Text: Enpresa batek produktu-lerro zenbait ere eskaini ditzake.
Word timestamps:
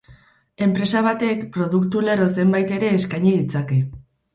Enpresa 0.65 1.03
batek 1.09 1.45
produktu-lerro 1.59 2.29
zenbait 2.41 2.77
ere 2.81 2.95
eskaini 3.01 3.41
ditzake. 3.41 3.85